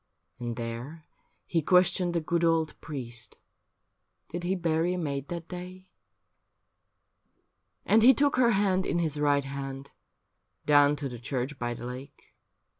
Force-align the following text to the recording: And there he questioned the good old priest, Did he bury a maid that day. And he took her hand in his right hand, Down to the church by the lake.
And 0.39 0.55
there 0.55 1.05
he 1.45 1.61
questioned 1.61 2.15
the 2.15 2.21
good 2.21 2.43
old 2.43 2.73
priest, 2.81 3.37
Did 4.31 4.41
he 4.43 4.55
bury 4.55 4.95
a 4.95 4.97
maid 4.97 5.27
that 5.27 5.47
day. 5.47 5.91
And 7.85 8.01
he 8.01 8.11
took 8.15 8.35
her 8.37 8.49
hand 8.49 8.87
in 8.87 8.97
his 8.97 9.19
right 9.19 9.45
hand, 9.45 9.91
Down 10.65 10.95
to 10.95 11.07
the 11.07 11.19
church 11.19 11.59
by 11.59 11.75
the 11.75 11.85
lake. 11.85 12.33